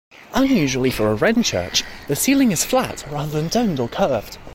Unusually 0.33 0.89
for 0.89 1.11
a 1.11 1.13
Wren 1.13 1.43
church, 1.43 1.83
the 2.07 2.15
ceiling 2.15 2.51
is 2.51 2.65
flat 2.65 3.05
rather 3.11 3.39
than 3.39 3.49
domed 3.49 3.79
or 3.79 3.87
curved. 3.87 4.39